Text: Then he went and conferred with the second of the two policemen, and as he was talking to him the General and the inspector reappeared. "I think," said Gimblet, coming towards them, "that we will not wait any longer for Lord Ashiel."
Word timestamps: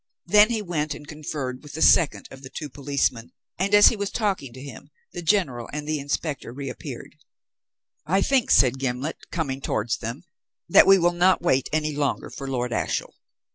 Then 0.25 0.49
he 0.49 0.63
went 0.63 0.95
and 0.95 1.07
conferred 1.07 1.61
with 1.61 1.73
the 1.73 1.81
second 1.83 2.27
of 2.31 2.41
the 2.41 2.49
two 2.49 2.69
policemen, 2.71 3.33
and 3.59 3.75
as 3.75 3.89
he 3.89 3.95
was 3.95 4.09
talking 4.09 4.51
to 4.51 4.59
him 4.59 4.89
the 5.13 5.21
General 5.21 5.69
and 5.71 5.87
the 5.87 5.99
inspector 5.99 6.51
reappeared. 6.51 7.13
"I 8.07 8.23
think," 8.23 8.49
said 8.49 8.79
Gimblet, 8.79 9.29
coming 9.31 9.61
towards 9.61 9.97
them, 9.99 10.23
"that 10.67 10.87
we 10.87 10.97
will 10.97 11.13
not 11.13 11.43
wait 11.43 11.69
any 11.71 11.93
longer 11.95 12.31
for 12.31 12.47
Lord 12.49 12.73
Ashiel." 12.73 13.13